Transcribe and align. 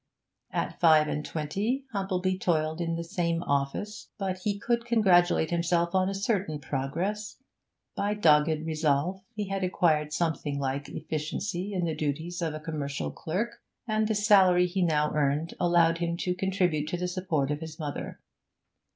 At 0.49 0.79
five 0.79 1.07
and 1.07 1.23
twenty 1.23 1.85
Humplebee 1.93 2.39
toiled 2.39 2.81
in 2.81 2.95
the 2.95 3.03
same 3.03 3.43
office, 3.43 4.09
but 4.17 4.39
he 4.39 4.57
could 4.57 4.83
congratulate 4.83 5.51
himself 5.51 5.93
on 5.93 6.09
a 6.09 6.15
certain 6.15 6.57
progress; 6.57 7.35
by 7.95 8.15
dogged 8.15 8.65
resolve 8.65 9.21
he 9.35 9.49
had 9.49 9.63
acquired 9.63 10.11
something 10.11 10.57
like 10.57 10.89
efficiency 10.89 11.71
in 11.73 11.85
the 11.85 11.93
duties 11.93 12.41
of 12.41 12.55
a 12.55 12.59
commercial 12.59 13.11
clerk, 13.11 13.61
and 13.87 14.07
the 14.07 14.15
salary 14.15 14.65
he 14.65 14.81
now 14.81 15.13
earned 15.13 15.53
allowed 15.59 15.99
him 15.99 16.17
to 16.17 16.33
contribute 16.33 16.87
to 16.87 16.97
the 16.97 17.07
support 17.07 17.51
of 17.51 17.59
his 17.59 17.77
mother. 17.77 18.19